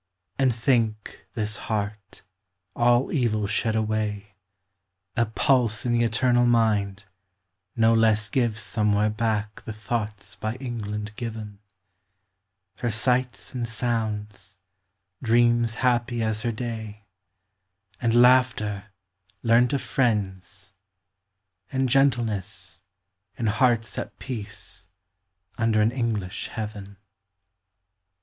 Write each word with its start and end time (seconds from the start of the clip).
And 0.39 0.51
think, 0.51 1.27
this 1.35 1.57
heart, 1.69 2.23
all 2.75 3.11
evil 3.11 3.45
shed 3.45 3.75
away, 3.75 4.33
A 5.15 5.27
pulse 5.27 5.85
in 5.85 5.91
the 5.91 6.01
eternal 6.03 6.47
mind, 6.47 7.05
no 7.75 7.93
less 7.93 8.27
Gives 8.27 8.61
somewhere 8.63 9.11
back 9.11 9.61
the 9.63 9.73
thoughts 9.73 10.33
by 10.33 10.55
England 10.55 11.15
given; 11.17 11.59
Her 12.77 12.89
sights 12.89 13.53
and 13.53 13.67
sounds; 13.67 14.57
dreams 15.21 15.75
happy 15.75 16.23
as 16.23 16.41
her 16.41 16.51
day; 16.51 17.05
And 18.01 18.15
laughter, 18.15 18.85
learnt 19.43 19.71
of 19.71 19.83
friends; 19.83 20.73
and 21.71 21.87
gentleness, 21.87 22.81
In 23.37 23.45
hearts 23.45 23.99
at 23.99 24.17
peace, 24.17 24.87
under 25.59 25.79
an 25.79 25.91
English 25.91 26.47
heaven. 26.47 26.97